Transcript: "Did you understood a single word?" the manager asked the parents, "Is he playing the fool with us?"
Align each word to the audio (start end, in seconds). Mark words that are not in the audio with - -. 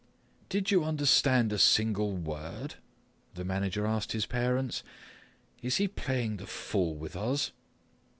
"Did 0.49 0.71
you 0.71 0.83
understood 0.83 1.53
a 1.53 1.59
single 1.59 2.13
word?" 2.15 2.73
the 3.35 3.45
manager 3.45 3.85
asked 3.85 4.13
the 4.13 4.27
parents, 4.27 4.83
"Is 5.61 5.75
he 5.75 5.87
playing 5.87 6.37
the 6.37 6.47
fool 6.47 6.95
with 6.95 7.15
us?" 7.15 7.51